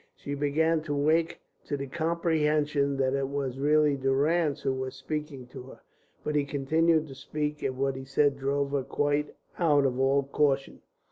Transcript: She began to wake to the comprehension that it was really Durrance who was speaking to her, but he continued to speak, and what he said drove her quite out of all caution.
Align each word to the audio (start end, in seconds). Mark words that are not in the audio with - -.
She 0.15 0.33
began 0.33 0.81
to 0.85 0.95
wake 0.95 1.39
to 1.65 1.77
the 1.77 1.85
comprehension 1.85 2.97
that 2.97 3.13
it 3.13 3.27
was 3.29 3.59
really 3.59 3.95
Durrance 3.95 4.61
who 4.63 4.73
was 4.73 4.95
speaking 4.95 5.45
to 5.49 5.61
her, 5.67 5.81
but 6.23 6.33
he 6.35 6.43
continued 6.43 7.07
to 7.09 7.13
speak, 7.13 7.61
and 7.61 7.77
what 7.77 7.95
he 7.95 8.03
said 8.05 8.35
drove 8.39 8.71
her 8.71 8.81
quite 8.81 9.35
out 9.59 9.85
of 9.85 9.99
all 9.99 10.23
caution. 10.23 10.81